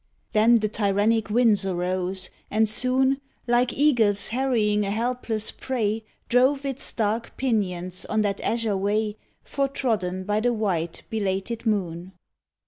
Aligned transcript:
Then 0.31 0.55
the 0.55 0.67
tyrannic 0.67 1.29
winds 1.29 1.63
arose, 1.63 2.31
and 2.49 2.67
soon, 2.67 3.21
Like 3.45 3.71
eagles 3.71 4.29
harrying 4.29 4.83
a 4.83 4.89
helpless 4.89 5.51
prey, 5.51 6.03
Drove 6.27 6.65
its 6.65 6.91
dark 6.91 7.37
pinions 7.37 8.03
on 8.05 8.23
that 8.23 8.41
azure 8.41 8.75
way 8.77 9.17
Foretrodden 9.45 10.23
by 10.23 10.39
the 10.39 10.53
white, 10.53 11.03
belated 11.11 11.67
moon. 11.67 12.13